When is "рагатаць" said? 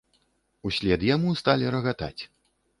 1.79-2.19